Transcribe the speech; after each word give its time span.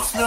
It's 0.00 0.12
the 0.12 0.18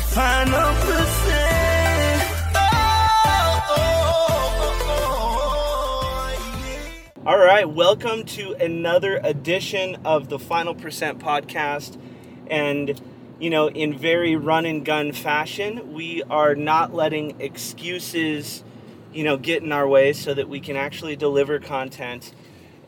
final 0.00 0.74
percent. 0.74 2.22
Oh, 2.54 3.62
oh, 3.70 4.52
oh, 4.60 5.00
oh. 7.16 7.26
All 7.26 7.38
right, 7.38 7.66
welcome 7.66 8.24
to 8.24 8.52
another 8.60 9.18
edition 9.24 9.96
of 10.04 10.28
the 10.28 10.38
Final 10.38 10.74
Percent 10.74 11.18
podcast. 11.18 11.98
And, 12.48 13.00
you 13.40 13.48
know, 13.48 13.70
in 13.70 13.96
very 13.96 14.36
run 14.36 14.66
and 14.66 14.84
gun 14.84 15.12
fashion, 15.12 15.94
we 15.94 16.22
are 16.24 16.54
not 16.54 16.92
letting 16.92 17.40
excuses, 17.40 18.62
you 19.14 19.24
know, 19.24 19.38
get 19.38 19.62
in 19.62 19.72
our 19.72 19.88
way 19.88 20.12
so 20.12 20.34
that 20.34 20.50
we 20.50 20.60
can 20.60 20.76
actually 20.76 21.16
deliver 21.16 21.58
content. 21.58 22.34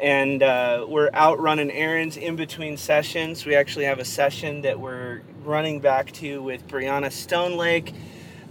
And 0.05 0.43
uh, 0.43 0.84
we're 0.86 1.09
out 1.14 1.40
running 1.40 1.71
errands 1.71 2.18
in 2.18 2.36
between 2.36 2.76
sessions. 2.76 3.46
We 3.46 3.54
actually 3.54 3.86
have 3.86 3.99
a 3.99 4.04
session 4.04 4.61
that 4.61 4.79
we're 4.79 5.22
running 5.43 5.81
back 5.81 6.12
to 6.12 6.43
with 6.43 6.68
Brianna 6.68 7.11
Stone 7.11 7.57
Lake. 7.57 7.95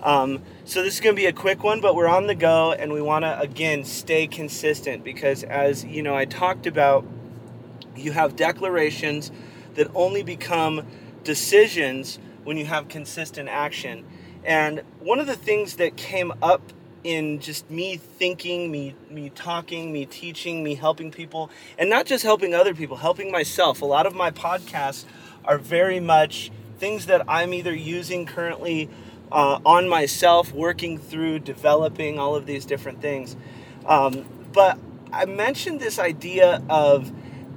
Um, 0.01 0.41
so 0.65 0.81
this 0.81 0.95
is 0.95 0.99
going 0.99 1.15
to 1.15 1.21
be 1.21 1.27
a 1.27 1.31
quick 1.31 1.63
one, 1.63 1.79
but 1.79 1.95
we're 1.95 2.07
on 2.07 2.25
the 2.25 2.33
go, 2.33 2.71
and 2.71 2.91
we 2.91 3.03
want 3.03 3.23
to 3.23 3.39
again 3.39 3.83
stay 3.83 4.25
consistent 4.25 5.03
because, 5.03 5.43
as 5.43 5.85
you 5.85 6.01
know, 6.01 6.15
I 6.15 6.25
talked 6.25 6.65
about, 6.65 7.05
you 7.95 8.13
have 8.13 8.35
declarations 8.35 9.31
that 9.75 9.91
only 9.93 10.23
become 10.23 10.87
decisions 11.23 12.17
when 12.45 12.57
you 12.57 12.65
have 12.65 12.87
consistent 12.87 13.47
action. 13.47 14.05
And 14.43 14.81
one 14.99 15.19
of 15.19 15.27
the 15.27 15.35
things 15.35 15.75
that 15.75 15.97
came 15.97 16.33
up 16.41 16.73
in 17.03 17.39
just 17.39 17.69
me 17.69 17.97
thinking, 17.97 18.71
me 18.71 18.95
me 19.09 19.29
talking, 19.29 19.91
me 19.91 20.05
teaching, 20.05 20.63
me 20.63 20.75
helping 20.75 21.11
people, 21.11 21.49
and 21.77 21.89
not 21.89 22.05
just 22.05 22.23
helping 22.23 22.53
other 22.53 22.73
people, 22.73 22.97
helping 22.97 23.31
myself. 23.31 23.81
A 23.81 23.85
lot 23.85 24.05
of 24.05 24.15
my 24.15 24.31
podcasts 24.31 25.05
are 25.45 25.57
very 25.57 25.99
much 25.99 26.51
things 26.79 27.05
that 27.07 27.23
I'm 27.27 27.53
either 27.53 27.73
using 27.73 28.25
currently 28.25 28.89
uh, 29.31 29.59
on 29.65 29.89
myself, 29.89 30.53
working 30.53 30.97
through, 30.97 31.39
developing 31.39 32.19
all 32.19 32.35
of 32.35 32.45
these 32.45 32.65
different 32.65 33.01
things. 33.01 33.35
Um, 33.85 34.25
but 34.53 34.77
I 35.11 35.25
mentioned 35.25 35.79
this 35.79 35.99
idea 35.99 36.61
of 36.69 37.11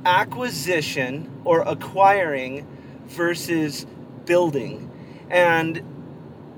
acquisition 0.05 1.41
or 1.45 1.61
acquiring 1.61 2.67
versus 3.07 3.87
building. 4.25 4.91
And 5.31 5.83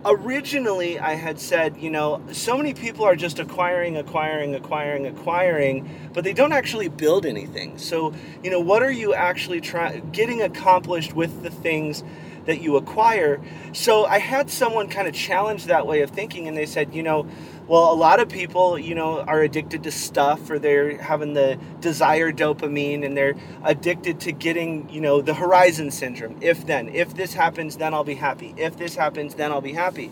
originally 0.08 0.98
I 0.98 1.14
had 1.14 1.38
said, 1.38 1.76
you 1.76 1.90
know, 1.90 2.22
so 2.32 2.56
many 2.56 2.72
people 2.72 3.04
are 3.04 3.14
just 3.14 3.38
acquiring, 3.38 3.96
acquiring, 3.96 4.54
acquiring, 4.54 5.06
acquiring, 5.06 6.10
but 6.14 6.24
they 6.24 6.32
don't 6.32 6.52
actually 6.52 6.88
build 6.88 7.26
anything. 7.26 7.76
So, 7.78 8.14
you 8.42 8.50
know, 8.50 8.58
what 8.60 8.82
are 8.82 8.90
you 8.90 9.12
actually 9.12 9.60
trying 9.60 10.10
getting 10.10 10.40
accomplished 10.40 11.12
with 11.12 11.42
the 11.42 11.50
things 11.50 12.02
that 12.46 12.62
you 12.62 12.76
acquire? 12.76 13.40
So, 13.72 14.06
I 14.06 14.18
had 14.18 14.50
someone 14.50 14.88
kind 14.88 15.06
of 15.06 15.14
challenge 15.14 15.66
that 15.66 15.86
way 15.86 16.00
of 16.00 16.10
thinking 16.10 16.48
and 16.48 16.56
they 16.56 16.66
said, 16.66 16.94
you 16.94 17.02
know, 17.02 17.28
well, 17.68 17.92
a 17.92 17.94
lot 17.94 18.18
of 18.18 18.30
people, 18.30 18.78
you 18.78 18.94
know, 18.94 19.20
are 19.20 19.42
addicted 19.42 19.82
to 19.82 19.90
stuff 19.90 20.50
or 20.50 20.58
they're 20.58 20.96
having 20.96 21.34
the 21.34 21.58
desire 21.80 22.32
dopamine 22.32 23.04
and 23.04 23.14
they're 23.14 23.34
addicted 23.62 24.20
to 24.20 24.32
getting, 24.32 24.88
you 24.88 25.02
know, 25.02 25.20
the 25.20 25.34
horizon 25.34 25.90
syndrome. 25.90 26.38
If 26.40 26.66
then, 26.66 26.88
if 26.88 27.14
this 27.14 27.34
happens, 27.34 27.76
then 27.76 27.92
I'll 27.92 28.04
be 28.04 28.14
happy. 28.14 28.54
If 28.56 28.78
this 28.78 28.96
happens, 28.96 29.34
then 29.34 29.52
I'll 29.52 29.60
be 29.60 29.74
happy. 29.74 30.10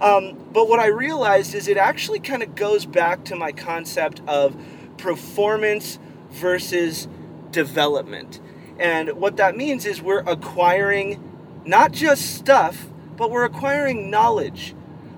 Um, 0.00 0.36
but 0.52 0.68
what 0.68 0.80
I 0.80 0.88
realized 0.88 1.54
is 1.54 1.68
it 1.68 1.76
actually 1.76 2.18
kind 2.18 2.42
of 2.42 2.56
goes 2.56 2.86
back 2.86 3.24
to 3.26 3.36
my 3.36 3.52
concept 3.52 4.20
of 4.26 4.56
performance 4.96 6.00
versus 6.30 7.06
development. 7.52 8.40
And 8.80 9.12
what 9.12 9.36
that 9.36 9.56
means 9.56 9.86
is 9.86 10.02
we're 10.02 10.20
acquiring 10.20 11.22
not 11.64 11.92
just 11.92 12.34
stuff, 12.34 12.88
but 13.16 13.30
we're 13.30 13.44
acquiring 13.44 14.10
knowledge. 14.10 14.74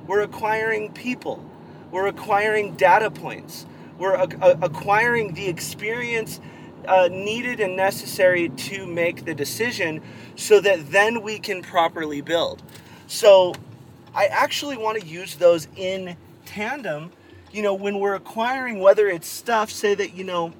We're 0.06 0.20
acquiring 0.20 0.92
people. 0.92 1.48
We're 1.92 2.06
acquiring 2.08 2.74
data 2.74 3.10
points. 3.10 3.66
We're 3.98 4.14
a- 4.14 4.28
a- 4.40 4.58
acquiring 4.62 5.34
the 5.34 5.46
experience 5.48 6.40
uh, 6.88 7.08
needed 7.12 7.60
and 7.60 7.76
necessary 7.76 8.48
to 8.48 8.86
make 8.86 9.24
the 9.24 9.34
decision 9.34 10.00
so 10.34 10.58
that 10.60 10.90
then 10.90 11.22
we 11.22 11.38
can 11.38 11.62
properly 11.62 12.20
build. 12.22 12.60
So 13.06 13.54
I 14.14 14.26
actually 14.26 14.76
want 14.76 15.00
to 15.00 15.06
use 15.06 15.36
those 15.36 15.68
in 15.76 16.16
tandem. 16.44 17.12
You 17.52 17.62
know, 17.62 17.74
when 17.74 18.00
we're 18.00 18.14
acquiring, 18.14 18.80
whether 18.80 19.06
it's 19.08 19.28
stuff, 19.28 19.70
say 19.70 19.94
that, 19.94 20.14
you 20.14 20.24
know, 20.24 20.54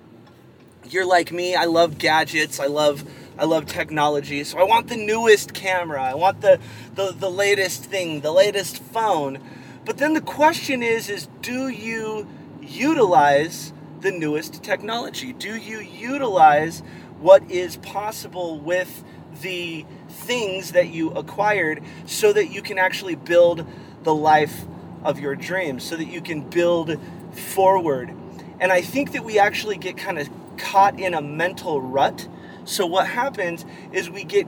you're 0.89 1.07
like 1.07 1.33
me, 1.33 1.55
I 1.57 1.65
love 1.65 1.99
gadgets, 1.99 2.61
I 2.61 2.67
love 2.67 3.05
I 3.39 3.47
love 3.47 3.65
technology. 3.67 4.45
So 4.45 4.59
I 4.59 4.63
want 4.65 4.89
the 4.89 4.97
newest 4.97 5.55
camera. 5.55 6.03
I 6.03 6.15
want 6.15 6.43
the 6.43 6.61
the, 6.95 7.13
the 7.13 7.31
latest 7.31 7.85
thing, 7.85 8.21
the 8.21 8.33
latest 8.33 8.79
phone. 8.79 9.39
But 9.85 9.99
then 9.99 10.15
the 10.15 10.21
question 10.21 10.83
is 10.83 11.09
is 11.09 11.29
do 11.41 11.69
you 11.69 12.27
utilize 12.61 13.73
the 14.01 14.13
newest 14.13 14.63
technology? 14.63 15.33
Do 15.33 15.57
you 15.57 15.81
utilize 15.81 16.83
what 17.21 17.49
is 17.51 17.77
possible 17.79 18.59
with 18.59 19.05
the 19.41 19.85
things 20.09 20.73
that 20.73 20.91
you 20.91 21.11
acquired 21.11 21.83
so 22.07 22.33
that 22.33 22.49
you 22.49 22.63
can 22.63 22.79
actually 22.79 23.15
build 23.15 23.67
the 24.03 24.15
life 24.15 24.67
of 25.05 25.19
your 25.19 25.35
dreams, 25.35 25.83
so 25.83 25.97
that 25.97 26.07
you 26.07 26.21
can 26.21 26.49
build 26.49 26.99
forward? 27.33 28.15
And 28.61 28.73
I 28.73 28.83
think 28.83 29.13
that 29.13 29.25
we 29.25 29.39
actually 29.39 29.79
get 29.79 29.97
kind 29.97 30.19
of 30.19 30.29
caught 30.59 31.01
in 31.01 31.15
a 31.15 31.23
mental 31.23 31.81
rut. 31.81 32.29
So 32.65 32.87
what 32.87 33.09
happens 33.09 33.65
is 33.93 34.09
we 34.09 34.23
get 34.23 34.47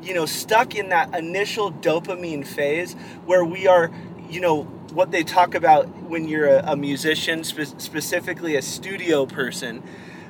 you 0.00 0.14
know 0.14 0.26
stuck 0.26 0.76
in 0.76 0.90
that 0.90 1.12
initial 1.16 1.72
dopamine 1.72 2.46
phase 2.46 2.94
where 3.24 3.44
we 3.44 3.66
are 3.66 3.90
you 4.28 4.40
know 4.40 4.68
what 4.96 5.10
they 5.10 5.22
talk 5.22 5.54
about 5.54 5.86
when 6.04 6.26
you're 6.26 6.48
a, 6.48 6.72
a 6.72 6.76
musician 6.76 7.44
spe- 7.44 7.78
specifically 7.78 8.56
a 8.56 8.62
studio 8.62 9.26
person. 9.26 9.82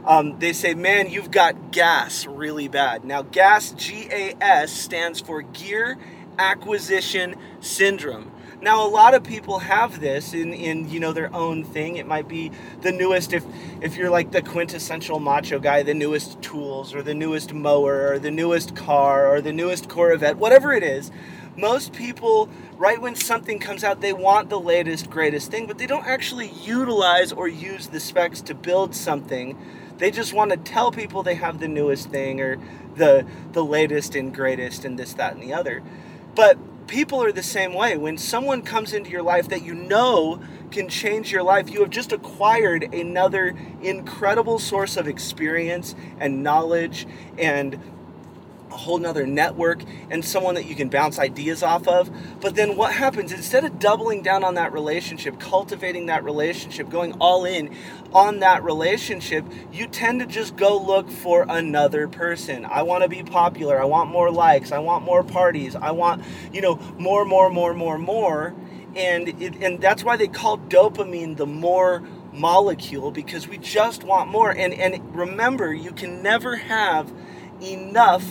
Um, 0.04 0.40
they 0.40 0.52
say 0.52 0.74
man 0.74 1.08
you've 1.08 1.30
got 1.30 1.70
gas 1.70 2.26
really 2.26 2.66
bad. 2.66 3.04
Now 3.04 3.22
gas 3.22 3.72
gas 3.72 4.72
stands 4.72 5.20
for 5.20 5.42
gear 5.42 5.96
acquisition 6.38 7.36
syndrome. 7.60 8.32
Now 8.60 8.84
a 8.84 8.88
lot 8.88 9.14
of 9.14 9.22
people 9.22 9.60
have 9.60 10.00
this 10.00 10.34
in, 10.34 10.52
in 10.52 10.90
you 10.90 10.98
know 10.98 11.12
their 11.12 11.32
own 11.32 11.62
thing. 11.62 11.96
It 11.96 12.06
might 12.08 12.26
be 12.26 12.50
the 12.80 12.90
newest 12.90 13.32
if 13.32 13.44
if 13.80 13.96
you're 13.96 14.10
like 14.10 14.32
the 14.32 14.42
quintessential 14.42 15.20
macho 15.20 15.60
guy 15.60 15.84
the 15.84 15.94
newest 15.94 16.42
tools 16.42 16.92
or 16.92 17.02
the 17.02 17.14
newest 17.14 17.52
mower 17.52 18.08
or 18.08 18.18
the 18.18 18.32
newest 18.32 18.74
car 18.74 19.32
or 19.32 19.40
the 19.40 19.52
newest 19.52 19.88
corvette 19.88 20.38
whatever 20.38 20.72
it 20.72 20.82
is 20.82 21.12
most 21.56 21.92
people 21.92 22.48
right 22.76 23.00
when 23.00 23.14
something 23.14 23.58
comes 23.58 23.82
out 23.82 24.00
they 24.00 24.12
want 24.12 24.50
the 24.50 24.60
latest 24.60 25.10
greatest 25.10 25.50
thing 25.50 25.66
but 25.66 25.78
they 25.78 25.86
don't 25.86 26.06
actually 26.06 26.48
utilize 26.48 27.32
or 27.32 27.48
use 27.48 27.88
the 27.88 28.00
specs 28.00 28.40
to 28.40 28.54
build 28.54 28.94
something 28.94 29.56
they 29.98 30.10
just 30.10 30.32
want 30.32 30.50
to 30.50 30.56
tell 30.58 30.92
people 30.92 31.22
they 31.22 31.34
have 31.34 31.58
the 31.58 31.68
newest 31.68 32.10
thing 32.10 32.40
or 32.40 32.58
the 32.96 33.26
the 33.52 33.64
latest 33.64 34.14
and 34.14 34.34
greatest 34.34 34.84
and 34.84 34.98
this 34.98 35.14
that 35.14 35.34
and 35.34 35.42
the 35.42 35.52
other 35.52 35.82
but 36.34 36.58
people 36.86 37.22
are 37.22 37.32
the 37.32 37.42
same 37.42 37.74
way. 37.74 37.96
When 37.96 38.16
someone 38.16 38.62
comes 38.62 38.92
into 38.92 39.10
your 39.10 39.22
life 39.22 39.48
that 39.48 39.62
you 39.62 39.74
know 39.74 40.40
can 40.70 40.88
change 40.88 41.32
your 41.32 41.42
life, 41.42 41.70
you 41.70 41.80
have 41.80 41.90
just 41.90 42.12
acquired 42.12 42.94
another 42.94 43.56
incredible 43.82 44.58
source 44.58 44.96
of 44.96 45.08
experience 45.08 45.94
and 46.18 46.42
knowledge 46.42 47.06
and 47.38 47.80
a 48.76 48.78
whole 48.78 48.98
nother 48.98 49.26
network 49.26 49.82
and 50.10 50.22
someone 50.22 50.54
that 50.54 50.66
you 50.66 50.74
can 50.74 50.90
bounce 50.90 51.18
ideas 51.18 51.62
off 51.62 51.88
of. 51.88 52.10
But 52.40 52.54
then 52.56 52.76
what 52.76 52.92
happens 52.92 53.32
instead 53.32 53.64
of 53.64 53.78
doubling 53.78 54.20
down 54.20 54.44
on 54.44 54.54
that 54.56 54.70
relationship, 54.74 55.40
cultivating 55.40 56.06
that 56.06 56.22
relationship, 56.22 56.90
going 56.90 57.14
all 57.14 57.46
in 57.46 57.74
on 58.12 58.40
that 58.40 58.62
relationship, 58.62 59.46
you 59.72 59.86
tend 59.86 60.20
to 60.20 60.26
just 60.26 60.56
go 60.56 60.76
look 60.76 61.10
for 61.10 61.46
another 61.48 62.06
person. 62.06 62.66
I 62.66 62.82
want 62.82 63.02
to 63.02 63.08
be 63.08 63.22
popular. 63.22 63.80
I 63.80 63.86
want 63.86 64.10
more 64.10 64.30
likes. 64.30 64.72
I 64.72 64.78
want 64.78 65.02
more 65.02 65.24
parties. 65.24 65.74
I 65.74 65.92
want, 65.92 66.22
you 66.52 66.60
know, 66.60 66.76
more, 66.98 67.24
more, 67.24 67.48
more, 67.48 67.72
more, 67.72 67.96
more. 67.96 68.54
And 68.94 69.28
it, 69.40 69.56
and 69.56 69.80
that's 69.80 70.04
why 70.04 70.18
they 70.18 70.28
call 70.28 70.58
dopamine 70.58 71.38
the 71.38 71.46
more 71.46 72.02
molecule 72.30 73.10
because 73.10 73.48
we 73.48 73.56
just 73.56 74.04
want 74.04 74.30
more. 74.30 74.50
And 74.50 74.74
and 74.74 75.16
remember, 75.16 75.72
you 75.72 75.92
can 75.92 76.22
never 76.22 76.56
have 76.56 77.10
enough 77.62 78.24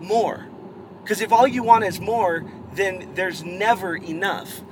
more. 0.00 0.46
Because 1.02 1.20
if 1.20 1.32
all 1.32 1.46
you 1.46 1.62
want 1.62 1.84
is 1.84 2.00
more, 2.00 2.44
then 2.72 3.12
there's 3.14 3.44
never 3.44 3.96
enough. 3.96 4.62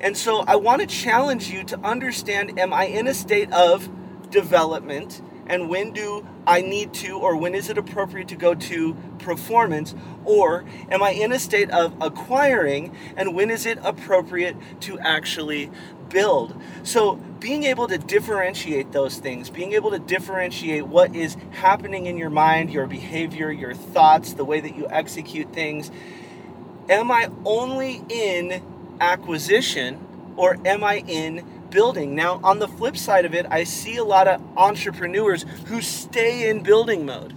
And 0.00 0.16
so 0.16 0.40
I 0.40 0.56
want 0.56 0.80
to 0.80 0.86
challenge 0.86 1.50
you 1.50 1.64
to 1.64 1.78
understand 1.80 2.58
am 2.58 2.72
I 2.72 2.84
in 2.84 3.06
a 3.06 3.14
state 3.14 3.52
of 3.52 3.88
development 4.30 5.20
and 5.50 5.68
when 5.68 5.90
do 5.90 6.24
I 6.46 6.62
need 6.62 6.94
to, 6.94 7.18
or 7.18 7.36
when 7.36 7.56
is 7.56 7.68
it 7.68 7.76
appropriate 7.76 8.28
to 8.28 8.36
go 8.36 8.54
to 8.54 8.94
performance? 9.18 9.96
Or 10.24 10.64
am 10.92 11.02
I 11.02 11.10
in 11.10 11.32
a 11.32 11.40
state 11.40 11.70
of 11.72 11.92
acquiring, 12.00 12.96
and 13.16 13.34
when 13.34 13.50
is 13.50 13.66
it 13.66 13.78
appropriate 13.82 14.56
to 14.82 14.96
actually 15.00 15.68
build? 16.08 16.54
So, 16.84 17.16
being 17.40 17.64
able 17.64 17.88
to 17.88 17.98
differentiate 17.98 18.92
those 18.92 19.16
things, 19.16 19.50
being 19.50 19.72
able 19.72 19.90
to 19.90 19.98
differentiate 19.98 20.86
what 20.86 21.16
is 21.16 21.36
happening 21.50 22.06
in 22.06 22.16
your 22.16 22.30
mind, 22.30 22.70
your 22.70 22.86
behavior, 22.86 23.50
your 23.50 23.74
thoughts, 23.74 24.34
the 24.34 24.44
way 24.44 24.60
that 24.60 24.76
you 24.76 24.86
execute 24.88 25.52
things. 25.52 25.90
Am 26.88 27.10
I 27.10 27.28
only 27.44 28.04
in 28.08 28.62
acquisition, 29.00 30.34
or 30.36 30.58
am 30.64 30.84
I 30.84 30.98
in 31.08 31.44
building. 31.70 32.14
Now, 32.14 32.40
on 32.42 32.58
the 32.58 32.68
flip 32.68 32.96
side 32.96 33.24
of 33.24 33.34
it, 33.34 33.46
I 33.50 33.64
see 33.64 33.96
a 33.96 34.04
lot 34.04 34.28
of 34.28 34.42
entrepreneurs 34.56 35.44
who 35.66 35.80
stay 35.80 36.48
in 36.48 36.62
building 36.62 37.06
mode, 37.06 37.34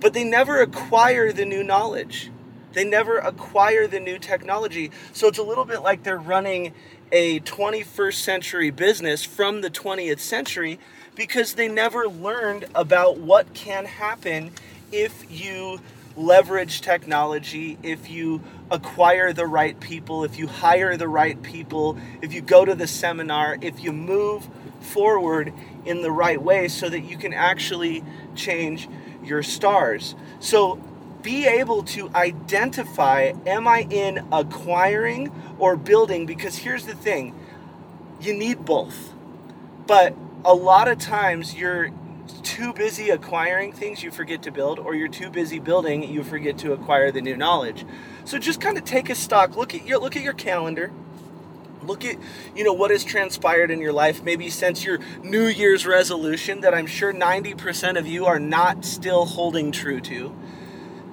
but 0.00 0.12
they 0.12 0.24
never 0.24 0.60
acquire 0.60 1.32
the 1.32 1.44
new 1.44 1.64
knowledge. 1.64 2.30
They 2.72 2.84
never 2.84 3.18
acquire 3.18 3.86
the 3.86 4.00
new 4.00 4.18
technology. 4.18 4.90
So 5.12 5.28
it's 5.28 5.38
a 5.38 5.44
little 5.44 5.64
bit 5.64 5.82
like 5.82 6.02
they're 6.02 6.18
running 6.18 6.74
a 7.12 7.40
21st 7.40 8.14
century 8.14 8.70
business 8.70 9.24
from 9.24 9.60
the 9.60 9.70
20th 9.70 10.18
century 10.18 10.80
because 11.14 11.54
they 11.54 11.68
never 11.68 12.08
learned 12.08 12.66
about 12.74 13.18
what 13.18 13.54
can 13.54 13.84
happen 13.84 14.50
if 14.90 15.24
you 15.30 15.80
leverage 16.16 16.80
technology, 16.80 17.78
if 17.82 18.08
you 18.08 18.42
acquire 18.70 19.32
the 19.32 19.46
right 19.46 19.78
people, 19.80 20.24
if 20.24 20.38
you 20.38 20.46
hire 20.46 20.96
the 20.96 21.08
right 21.08 21.40
people, 21.42 21.98
if 22.22 22.32
you 22.32 22.40
go 22.40 22.64
to 22.64 22.74
the 22.74 22.86
seminar, 22.86 23.58
if 23.60 23.82
you 23.82 23.92
move 23.92 24.48
forward 24.80 25.52
in 25.84 26.02
the 26.02 26.10
right 26.10 26.40
way 26.40 26.68
so 26.68 26.88
that 26.88 27.00
you 27.00 27.16
can 27.16 27.32
actually 27.32 28.04
change 28.34 28.88
your 29.22 29.42
stars. 29.42 30.14
So 30.40 30.76
be 31.22 31.46
able 31.46 31.82
to 31.84 32.10
identify 32.14 33.32
am 33.46 33.66
I 33.66 33.86
in 33.90 34.26
acquiring 34.30 35.32
or 35.58 35.76
building? 35.76 36.26
Because 36.26 36.58
here's 36.58 36.84
the 36.84 36.94
thing 36.94 37.34
you 38.20 38.34
need 38.34 38.64
both. 38.64 39.12
But 39.86 40.14
a 40.44 40.54
lot 40.54 40.88
of 40.88 40.98
times 40.98 41.54
you're 41.54 41.90
too 42.42 42.72
busy 42.72 43.10
acquiring 43.10 43.72
things 43.72 44.02
you 44.02 44.10
forget 44.10 44.42
to 44.42 44.50
build, 44.50 44.78
or 44.78 44.94
you're 44.94 45.08
too 45.08 45.30
busy 45.30 45.58
building 45.58 46.02
you 46.02 46.22
forget 46.22 46.58
to 46.58 46.72
acquire 46.72 47.10
the 47.10 47.20
new 47.20 47.36
knowledge. 47.36 47.84
So 48.24 48.38
just 48.38 48.60
kind 48.60 48.78
of 48.78 48.84
take 48.84 49.10
a 49.10 49.14
stock, 49.14 49.56
look 49.56 49.74
at 49.74 49.86
your 49.86 49.98
look 49.98 50.16
at 50.16 50.22
your 50.22 50.32
calendar, 50.32 50.92
look 51.82 52.04
at 52.04 52.16
you 52.54 52.64
know 52.64 52.72
what 52.72 52.90
has 52.90 53.04
transpired 53.04 53.70
in 53.70 53.80
your 53.80 53.92
life. 53.92 54.22
Maybe 54.22 54.48
since 54.50 54.84
your 54.84 54.98
new 55.22 55.46
year's 55.46 55.86
resolution 55.86 56.60
that 56.60 56.74
i'm 56.74 56.86
sure 56.86 57.12
90% 57.12 57.98
of 57.98 58.06
you 58.06 58.26
are 58.26 58.38
not 58.38 58.84
still 58.84 59.24
holding 59.24 59.72
true 59.72 60.00
to. 60.02 60.34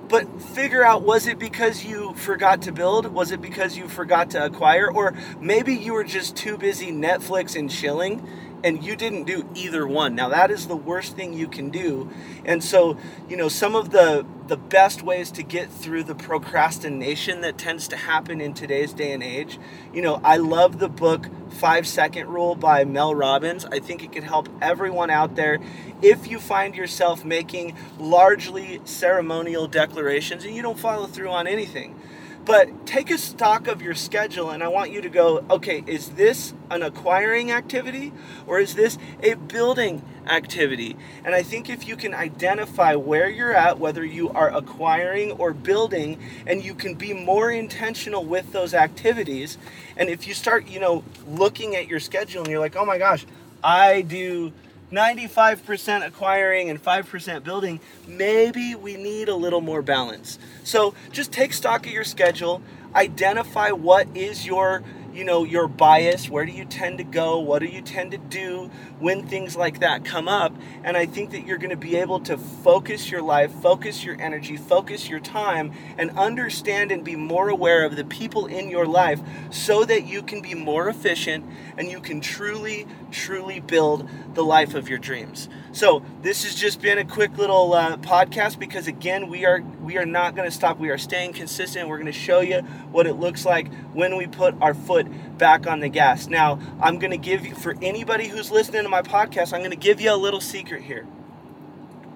But 0.07 0.41
figure 0.41 0.83
out 0.83 1.03
was 1.03 1.25
it 1.25 1.39
because 1.39 1.85
you 1.85 2.13
forgot 2.15 2.63
to 2.63 2.73
build? 2.73 3.07
Was 3.07 3.31
it 3.31 3.41
because 3.41 3.77
you 3.77 3.87
forgot 3.87 4.31
to 4.31 4.43
acquire? 4.43 4.91
Or 4.91 5.13
maybe 5.39 5.73
you 5.73 5.93
were 5.93 6.03
just 6.03 6.35
too 6.35 6.57
busy 6.57 6.91
netflix 6.91 7.55
and 7.57 7.71
chilling 7.71 8.27
and 8.63 8.83
you 8.83 8.95
didn't 8.95 9.23
do 9.23 9.47
either 9.55 9.87
one. 9.87 10.15
Now 10.15 10.29
that 10.29 10.51
is 10.51 10.67
the 10.67 10.75
worst 10.75 11.15
thing 11.15 11.33
you 11.33 11.47
can 11.47 11.69
do. 11.69 12.09
And 12.45 12.63
so, 12.63 12.97
you 13.27 13.37
know, 13.37 13.47
some 13.47 13.75
of 13.75 13.91
the 13.91 14.25
the 14.47 14.57
best 14.57 15.01
ways 15.01 15.31
to 15.31 15.43
get 15.43 15.71
through 15.71 16.03
the 16.03 16.15
procrastination 16.15 17.39
that 17.39 17.57
tends 17.57 17.87
to 17.87 17.95
happen 17.95 18.41
in 18.41 18.53
today's 18.53 18.91
day 18.91 19.13
and 19.13 19.23
age. 19.23 19.57
You 19.93 20.01
know, 20.01 20.19
I 20.25 20.37
love 20.37 20.79
the 20.79 20.89
book 20.89 21.27
5 21.51 21.87
Second 21.87 22.27
Rule 22.27 22.55
by 22.55 22.83
Mel 22.83 23.15
Robbins. 23.15 23.63
I 23.65 23.79
think 23.79 24.03
it 24.03 24.11
could 24.11 24.25
help 24.25 24.49
everyone 24.61 25.09
out 25.09 25.35
there 25.35 25.59
if 26.01 26.27
you 26.27 26.37
find 26.37 26.75
yourself 26.75 27.23
making 27.23 27.77
largely 27.97 28.81
ceremonial 28.83 29.67
declarations 29.67 30.43
and 30.43 30.53
you 30.53 30.61
don't 30.61 30.79
follow 30.79 31.05
through 31.05 31.29
on 31.29 31.47
anything. 31.47 31.97
But 32.43 32.87
take 32.87 33.11
a 33.11 33.19
stock 33.19 33.67
of 33.67 33.81
your 33.81 33.93
schedule 33.93 34.49
and 34.49 34.63
I 34.63 34.67
want 34.67 34.91
you 34.91 35.01
to 35.01 35.09
go, 35.09 35.45
okay, 35.49 35.83
is 35.85 36.09
this 36.09 36.53
an 36.71 36.81
acquiring 36.81 37.51
activity 37.51 38.11
or 38.47 38.59
is 38.59 38.73
this 38.73 38.97
a 39.21 39.35
building 39.35 40.01
activity? 40.25 40.97
And 41.23 41.35
I 41.35 41.43
think 41.43 41.69
if 41.69 41.87
you 41.87 41.95
can 41.95 42.15
identify 42.15 42.95
where 42.95 43.29
you're 43.29 43.53
at, 43.53 43.77
whether 43.77 44.03
you 44.03 44.29
are 44.31 44.49
acquiring 44.49 45.33
or 45.33 45.53
building, 45.53 46.19
and 46.47 46.63
you 46.63 46.73
can 46.73 46.95
be 46.95 47.13
more 47.13 47.51
intentional 47.51 48.25
with 48.25 48.51
those 48.51 48.73
activities, 48.73 49.59
and 49.95 50.09
if 50.09 50.27
you 50.27 50.33
start, 50.33 50.67
you 50.67 50.79
know, 50.79 51.03
looking 51.27 51.75
at 51.75 51.87
your 51.87 51.99
schedule 51.99 52.41
and 52.41 52.49
you're 52.49 52.59
like, 52.59 52.75
oh 52.75 52.85
my 52.85 52.97
gosh, 52.97 53.25
I 53.63 54.01
do 54.01 54.51
95% 54.91 56.05
acquiring 56.05 56.69
and 56.69 56.81
5% 56.81 57.43
building, 57.43 57.79
maybe 58.07 58.75
we 58.75 58.97
need 58.97 59.29
a 59.29 59.35
little 59.35 59.61
more 59.61 59.81
balance. 59.81 60.37
So 60.63 60.93
just 61.11 61.31
take 61.31 61.53
stock 61.53 61.85
of 61.85 61.91
your 61.91 62.03
schedule, 62.03 62.61
identify 62.93 63.71
what 63.71 64.07
is 64.15 64.45
your 64.45 64.83
you 65.13 65.25
know 65.25 65.43
your 65.43 65.67
bias. 65.67 66.29
Where 66.29 66.45
do 66.45 66.51
you 66.51 66.65
tend 66.65 66.97
to 66.99 67.03
go? 67.03 67.39
What 67.39 67.59
do 67.59 67.65
you 67.65 67.81
tend 67.81 68.11
to 68.11 68.17
do 68.17 68.71
when 68.99 69.27
things 69.27 69.55
like 69.55 69.79
that 69.79 70.05
come 70.05 70.27
up? 70.27 70.55
And 70.83 70.95
i 70.95 71.05
think 71.05 71.31
that 71.31 71.45
you're 71.45 71.57
going 71.57 71.71
to 71.71 71.75
be 71.75 71.97
able 71.97 72.19
to 72.21 72.37
focus 72.37 73.11
your 73.11 73.21
life 73.21 73.51
focus 73.61 74.03
your 74.03 74.19
energy 74.19 74.57
focus 74.57 75.09
your 75.09 75.19
time 75.19 75.71
and 75.97 76.11
understand 76.17 76.91
and 76.91 77.03
be 77.03 77.15
more 77.15 77.49
aware 77.49 77.85
of 77.85 77.95
the 77.95 78.03
people 78.05 78.47
in 78.47 78.69
your 78.69 78.85
life 78.85 79.19
so 79.51 79.83
that 79.85 80.05
you 80.05 80.23
can 80.23 80.41
be 80.41 80.53
more 80.53 80.87
efficient 80.87 81.45
and 81.77 81.89
you 81.89 81.99
can 81.99 82.21
truly 82.21 82.87
truly 83.11 83.59
build 83.59 84.09
the 84.33 84.43
life 84.43 84.73
of 84.73 84.89
your 84.89 84.99
dreams 84.99 85.49
so 85.71 86.03
this 86.21 86.43
has 86.43 86.55
just 86.55 86.81
been 86.81 86.97
a 86.97 87.05
quick 87.05 87.37
little 87.37 87.73
uh, 87.73 87.97
podcast 87.97 88.57
because 88.57 88.87
again 88.87 89.27
we 89.27 89.45
are 89.45 89.61
we 89.81 89.97
are 89.97 90.05
not 90.05 90.35
going 90.35 90.47
to 90.47 90.55
stop 90.55 90.79
we 90.79 90.89
are 90.89 90.97
staying 90.97 91.33
consistent 91.33 91.87
we're 91.87 91.97
going 91.97 92.05
to 92.05 92.11
show 92.11 92.39
you 92.41 92.61
what 92.91 93.07
it 93.07 93.13
looks 93.13 93.45
like 93.45 93.71
when 93.93 94.17
we 94.17 94.27
put 94.27 94.55
our 94.61 94.73
foot 94.73 95.07
back 95.37 95.67
on 95.67 95.79
the 95.79 95.89
gas. 95.89 96.27
Now, 96.27 96.59
I'm 96.79 96.99
going 96.99 97.11
to 97.11 97.17
give 97.17 97.45
you, 97.45 97.55
for 97.55 97.75
anybody 97.81 98.27
who's 98.27 98.51
listening 98.51 98.83
to 98.83 98.89
my 98.89 99.01
podcast, 99.01 99.53
I'm 99.53 99.59
going 99.59 99.71
to 99.71 99.77
give 99.77 99.99
you 99.99 100.13
a 100.13 100.15
little 100.15 100.41
secret 100.41 100.83
here. 100.83 101.07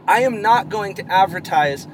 I 0.08 0.22
am 0.22 0.42
not 0.42 0.70
going 0.70 0.96
to 0.96 1.12
advertise 1.12 1.88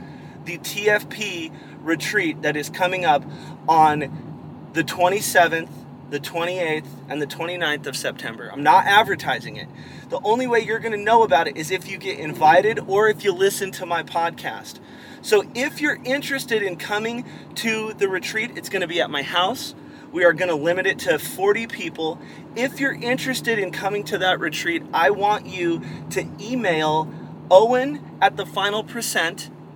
the 0.43 0.57
TFP 0.57 1.53
retreat 1.81 2.41
that 2.41 2.57
is 2.57 2.69
coming 2.69 3.05
up 3.05 3.23
on 3.67 4.69
the 4.73 4.83
27th, 4.83 5.69
the 6.11 6.19
28th, 6.19 6.85
and 7.09 7.21
the 7.21 7.25
29th 7.25 7.87
of 7.87 7.95
September. 7.95 8.49
I'm 8.51 8.63
not 8.63 8.85
advertising 8.85 9.55
it. 9.55 9.67
The 10.09 10.19
only 10.23 10.45
way 10.45 10.59
you're 10.59 10.79
going 10.79 10.91
to 10.91 11.01
know 11.01 11.23
about 11.23 11.47
it 11.47 11.55
is 11.55 11.71
if 11.71 11.89
you 11.89 11.97
get 11.97 12.19
invited 12.19 12.79
or 12.79 13.07
if 13.07 13.23
you 13.23 13.31
listen 13.31 13.71
to 13.71 13.85
my 13.85 14.03
podcast. 14.03 14.79
So 15.21 15.45
if 15.55 15.79
you're 15.79 15.99
interested 16.03 16.61
in 16.61 16.75
coming 16.75 17.25
to 17.55 17.93
the 17.93 18.09
retreat, 18.09 18.51
it's 18.55 18.67
going 18.67 18.81
to 18.81 18.87
be 18.87 19.01
at 19.01 19.09
my 19.09 19.23
house. 19.23 19.73
We 20.11 20.25
are 20.25 20.33
going 20.33 20.49
to 20.49 20.55
limit 20.55 20.85
it 20.85 20.99
to 20.99 21.17
40 21.17 21.67
people. 21.67 22.19
If 22.57 22.81
you're 22.81 22.93
interested 22.93 23.57
in 23.57 23.71
coming 23.71 24.03
to 24.05 24.17
that 24.17 24.41
retreat, 24.41 24.83
I 24.93 25.11
want 25.11 25.45
you 25.45 25.81
to 26.09 26.27
email 26.41 27.09
owen 27.49 28.17
at 28.21 28.35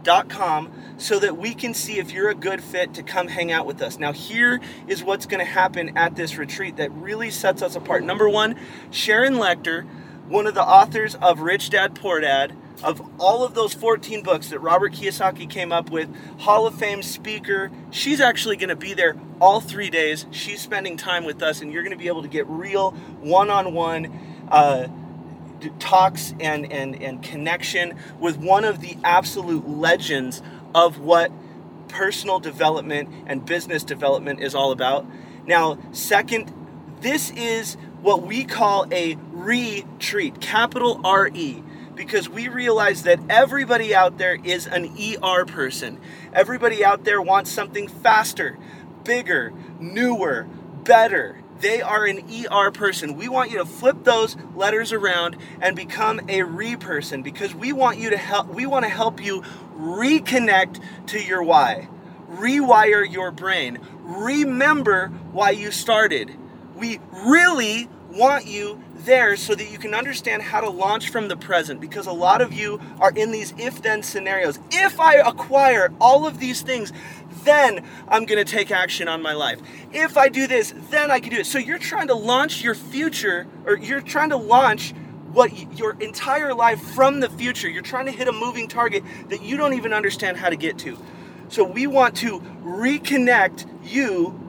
thefinalpercent.com 0.06 0.72
so 0.98 1.20
that 1.20 1.38
we 1.38 1.54
can 1.54 1.74
see 1.74 2.00
if 2.00 2.12
you're 2.12 2.30
a 2.30 2.36
good 2.36 2.64
fit 2.64 2.94
to 2.94 3.04
come 3.04 3.28
hang 3.28 3.52
out 3.52 3.66
with 3.66 3.82
us. 3.82 4.00
Now, 4.00 4.14
here 4.14 4.62
is 4.88 5.04
what's 5.04 5.26
going 5.26 5.40
to 5.40 5.52
happen 5.52 5.98
at 5.98 6.16
this 6.16 6.38
retreat 6.38 6.78
that 6.78 6.92
really 6.94 7.30
sets 7.30 7.62
us 7.62 7.76
apart. 7.76 8.04
Number 8.04 8.30
one, 8.30 8.56
Sharon 8.92 9.36
Lechter, 9.36 9.86
one 10.28 10.48
of 10.48 10.54
the 10.54 10.64
authors 10.64 11.16
of 11.16 11.42
Rich 11.42 11.70
Dad 11.70 11.96
Poor 11.96 12.22
Dad, 12.22 12.56
of 12.84 13.02
all 13.20 13.44
of 13.44 13.54
those 13.54 13.74
14 13.74 14.22
books 14.22 14.50
that 14.50 14.60
Robert 14.60 14.94
Kiyosaki 14.94 15.50
came 15.50 15.72
up 15.72 15.90
with, 15.90 16.10
Hall 16.40 16.68
of 16.68 16.76
Fame 16.76 17.02
speaker, 17.02 17.72
she's 17.90 18.20
actually 18.20 18.58
going 18.58 18.70
to 18.70 18.76
be 18.76 18.94
there 18.94 19.16
all 19.40 19.62
three 19.62 19.90
days. 19.90 20.26
She's 20.32 20.62
spending 20.62 20.98
time 20.98 21.24
with 21.24 21.42
us, 21.42 21.62
and 21.62 21.72
you're 21.72 21.84
going 21.84 21.98
to 21.98 21.98
be 21.98 22.08
able 22.08 22.22
to 22.22 22.28
get 22.28 22.46
real 22.48 22.92
one 23.22 23.50
on 23.50 23.74
one 23.74 24.08
talks 25.80 26.34
and, 26.40 26.72
and, 26.72 27.02
and 27.02 27.22
connection 27.22 27.98
with 28.20 28.38
one 28.38 28.66
of 28.66 28.82
the 28.82 28.98
absolute 29.04 29.68
legends 29.68 30.42
of 30.74 31.00
what 31.00 31.32
personal 31.88 32.40
development 32.40 33.10
and 33.28 33.46
business 33.46 33.84
development 33.84 34.42
is 34.42 34.56
all 34.56 34.72
about. 34.72 35.06
Now, 35.46 35.78
second, 35.92 36.52
this 37.02 37.32
is 37.32 37.78
what 38.02 38.24
we 38.24 38.44
call 38.44 38.86
a 38.92 39.18
retreat, 39.32 40.42
capital 40.42 41.02
R 41.04 41.30
E 41.34 41.64
because 41.96 42.30
we 42.30 42.48
realize 42.48 43.04
that 43.04 43.20
everybody 43.30 43.96
out 43.96 44.18
there 44.18 44.38
is 44.44 44.68
an 44.68 44.96
ER 45.00 45.46
person. 45.46 46.00
Everybody 46.34 46.84
out 46.84 47.06
there 47.06 47.22
wants 47.22 47.52
something 47.52 47.88
faster, 47.88 48.58
bigger, 49.04 49.54
newer, 49.80 50.48
better. 50.84 51.42
They 51.60 51.82
are 51.82 52.06
an 52.06 52.24
ER 52.30 52.72
person. 52.72 53.16
We 53.16 53.30
want 53.30 53.52
you 53.52 53.58
to 53.60 53.66
flip 53.66 54.04
those 54.04 54.36
letters 54.56 54.92
around 54.92 55.38
and 55.62 55.76
become 55.76 56.22
a 56.28 56.44
re 56.44 56.76
person 56.76 57.22
because 57.22 57.56
we 57.56 57.72
want 57.72 57.98
you 57.98 58.10
to 58.10 58.18
help 58.18 58.48
we 58.48 58.66
want 58.66 58.84
to 58.84 58.90
help 58.90 59.24
you 59.24 59.42
reconnect 59.78 60.82
to 61.08 61.22
your 61.22 61.44
why. 61.44 61.88
Rewire 62.30 63.10
your 63.10 63.32
brain. 63.32 63.80
Remember 64.02 65.08
why 65.32 65.52
you 65.52 65.72
started. 65.72 66.36
We 66.76 67.00
really 67.26 67.88
want 68.16 68.48
you 68.48 68.82
there 69.06 69.36
so 69.36 69.54
that 69.54 69.72
you 69.72 69.78
can 69.78 69.94
understand 69.94 70.42
how 70.42 70.62
to 70.62 70.70
launch 70.70 71.10
from 71.10 71.28
the 71.28 71.38
present 71.38 71.80
because 71.80 72.08
a 72.08 72.12
lot 72.12 72.42
of 72.42 72.54
you 72.54 72.80
are 73.00 73.12
in 73.12 73.32
these 73.32 73.54
if 73.58 73.82
then 73.82 74.02
scenarios. 74.02 74.60
If 74.72 75.00
I 75.00 75.16
acquire 75.16 75.94
all 76.00 76.26
of 76.26 76.40
these 76.40 76.62
things, 76.62 76.92
then 77.44 77.86
I'm 78.08 78.26
going 78.26 78.44
to 78.44 78.50
take 78.50 78.72
action 78.72 79.08
on 79.08 79.22
my 79.22 79.34
life. 79.34 79.60
If 79.94 80.18
I 80.18 80.30
do 80.30 80.48
this, 80.48 80.74
then 80.90 81.12
I 81.12 81.20
can 81.20 81.32
do 81.32 81.38
it. 81.38 81.46
So 81.46 81.60
you're 81.60 81.78
trying 81.78 82.08
to 82.08 82.16
launch 82.16 82.64
your 82.64 82.76
future 82.76 83.48
or 83.66 83.78
you're 83.78 84.02
trying 84.02 84.30
to 84.30 84.38
launch 84.38 84.94
what 85.32 85.78
your 85.78 85.98
entire 86.00 86.54
life 86.54 86.80
from 86.80 87.20
the 87.20 87.30
future. 87.30 87.70
You're 87.70 87.84
trying 87.84 88.06
to 88.06 88.12
hit 88.12 88.28
a 88.28 88.32
moving 88.32 88.68
target 88.68 89.04
that 89.30 89.42
you 89.42 89.58
don't 89.58 89.74
even 89.74 89.94
understand 89.94 90.38
how 90.38 90.50
to 90.50 90.56
get 90.56 90.78
to. 90.80 90.98
So 91.50 91.64
we 91.64 91.88
want 91.88 92.16
to 92.18 92.40
reconnect 92.64 93.68
you 93.84 94.40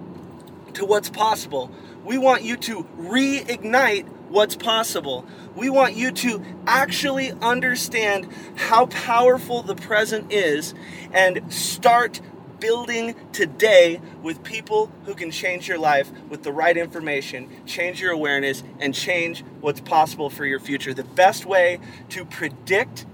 to 0.74 0.84
what's 0.84 1.10
possible. 1.10 1.70
We 2.06 2.18
want 2.18 2.44
you 2.44 2.56
to 2.56 2.84
reignite 3.00 4.06
what's 4.28 4.54
possible. 4.54 5.26
We 5.56 5.70
want 5.70 5.96
you 5.96 6.12
to 6.12 6.40
actually 6.64 7.32
understand 7.32 8.28
how 8.54 8.86
powerful 8.86 9.62
the 9.62 9.74
present 9.74 10.32
is 10.32 10.72
and 11.12 11.52
start 11.52 12.20
building 12.60 13.16
today 13.32 14.00
with 14.22 14.44
people 14.44 14.92
who 15.04 15.16
can 15.16 15.32
change 15.32 15.66
your 15.66 15.78
life 15.78 16.12
with 16.28 16.44
the 16.44 16.52
right 16.52 16.76
information, 16.76 17.50
change 17.66 18.00
your 18.00 18.12
awareness, 18.12 18.62
and 18.78 18.94
change 18.94 19.44
what's 19.60 19.80
possible 19.80 20.30
for 20.30 20.46
your 20.46 20.60
future. 20.60 20.94
The 20.94 21.02
best 21.02 21.44
way 21.44 21.80
to 22.10 22.24
predict 22.24 23.04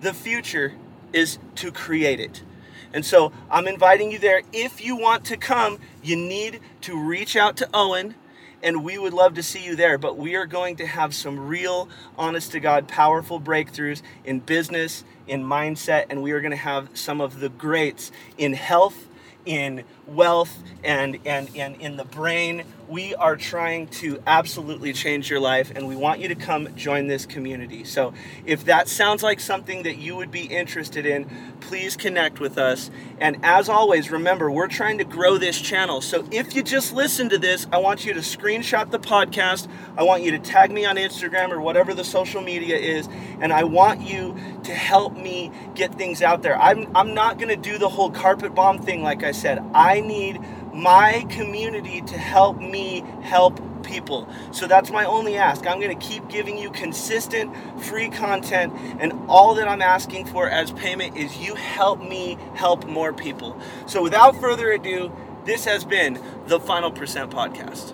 the 0.00 0.14
future 0.14 0.74
is 1.12 1.40
to 1.56 1.72
create 1.72 2.20
it. 2.20 2.44
And 2.94 3.04
so 3.04 3.32
I'm 3.50 3.66
inviting 3.66 4.10
you 4.10 4.18
there. 4.18 4.42
If 4.52 4.84
you 4.84 4.96
want 4.96 5.24
to 5.26 5.36
come, 5.36 5.78
you 6.02 6.16
need 6.16 6.60
to 6.82 6.98
reach 6.98 7.36
out 7.36 7.56
to 7.58 7.68
Owen 7.72 8.14
and 8.62 8.84
we 8.84 8.96
would 8.96 9.12
love 9.12 9.34
to 9.34 9.42
see 9.42 9.64
you 9.64 9.76
there. 9.76 9.98
But 9.98 10.16
we 10.16 10.36
are 10.36 10.46
going 10.46 10.76
to 10.76 10.86
have 10.86 11.14
some 11.14 11.48
real, 11.48 11.88
honest 12.16 12.52
to 12.52 12.60
God, 12.60 12.88
powerful 12.88 13.40
breakthroughs 13.40 14.02
in 14.24 14.40
business, 14.40 15.04
in 15.26 15.42
mindset, 15.42 16.06
and 16.10 16.22
we 16.22 16.32
are 16.32 16.40
going 16.40 16.52
to 16.52 16.56
have 16.56 16.88
some 16.94 17.20
of 17.20 17.40
the 17.40 17.48
greats 17.48 18.12
in 18.38 18.52
health, 18.52 19.08
in 19.44 19.84
wealth, 20.06 20.62
and, 20.84 21.18
and, 21.24 21.48
and 21.56 21.80
in 21.80 21.96
the 21.96 22.04
brain. 22.04 22.64
We 22.88 23.14
are 23.14 23.36
trying 23.36 23.86
to 23.88 24.22
absolutely 24.26 24.92
change 24.92 25.30
your 25.30 25.40
life, 25.40 25.72
and 25.74 25.88
we 25.88 25.96
want 25.96 26.20
you 26.20 26.28
to 26.28 26.34
come 26.34 26.74
join 26.76 27.06
this 27.06 27.24
community. 27.24 27.84
So, 27.84 28.12
if 28.44 28.66
that 28.66 28.88
sounds 28.88 29.22
like 29.22 29.40
something 29.40 29.84
that 29.84 29.96
you 29.96 30.16
would 30.16 30.30
be 30.30 30.42
interested 30.42 31.06
in, 31.06 31.30
please 31.60 31.96
connect 31.96 32.38
with 32.40 32.58
us. 32.58 32.90
And 33.18 33.38
as 33.42 33.68
always, 33.68 34.10
remember, 34.10 34.50
we're 34.50 34.68
trying 34.68 34.98
to 34.98 35.04
grow 35.04 35.38
this 35.38 35.58
channel. 35.58 36.00
So, 36.02 36.28
if 36.30 36.54
you 36.54 36.62
just 36.62 36.92
listen 36.92 37.30
to 37.30 37.38
this, 37.38 37.66
I 37.72 37.78
want 37.78 38.04
you 38.04 38.12
to 38.12 38.20
screenshot 38.20 38.90
the 38.90 38.98
podcast. 38.98 39.68
I 39.96 40.02
want 40.02 40.22
you 40.22 40.32
to 40.32 40.38
tag 40.38 40.70
me 40.70 40.84
on 40.84 40.96
Instagram 40.96 41.50
or 41.50 41.60
whatever 41.60 41.94
the 41.94 42.04
social 42.04 42.42
media 42.42 42.76
is, 42.76 43.08
and 43.40 43.52
I 43.52 43.64
want 43.64 44.02
you 44.02 44.36
to 44.64 44.74
help 44.74 45.16
me 45.16 45.50
get 45.74 45.94
things 45.94 46.22
out 46.22 46.42
there. 46.42 46.58
I'm, 46.58 46.94
I'm 46.96 47.14
not 47.14 47.38
going 47.38 47.48
to 47.48 47.56
do 47.56 47.78
the 47.78 47.88
whole 47.88 48.10
carpet 48.10 48.54
bomb 48.54 48.78
thing, 48.78 49.02
like 49.02 49.22
I 49.22 49.32
said. 49.32 49.62
I 49.74 50.00
need 50.00 50.40
my 50.72 51.26
community 51.30 52.00
to 52.02 52.18
help 52.18 52.58
me 52.58 53.04
help 53.22 53.60
people. 53.82 54.28
So 54.52 54.66
that's 54.66 54.90
my 54.90 55.04
only 55.04 55.36
ask. 55.36 55.66
I'm 55.66 55.80
going 55.80 55.96
to 55.96 56.06
keep 56.06 56.28
giving 56.28 56.56
you 56.56 56.70
consistent 56.70 57.54
free 57.82 58.08
content, 58.08 58.72
and 59.00 59.12
all 59.28 59.54
that 59.56 59.68
I'm 59.68 59.82
asking 59.82 60.26
for 60.26 60.48
as 60.48 60.72
payment 60.72 61.16
is 61.16 61.36
you 61.38 61.54
help 61.54 62.00
me 62.00 62.38
help 62.54 62.86
more 62.86 63.12
people. 63.12 63.58
So 63.86 64.02
without 64.02 64.40
further 64.40 64.70
ado, 64.70 65.12
this 65.44 65.64
has 65.64 65.84
been 65.84 66.20
the 66.46 66.60
Final 66.60 66.90
Percent 66.90 67.30
Podcast. 67.30 67.92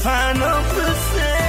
Final 0.00 0.62
a 0.62 0.62
percent. 0.64 1.39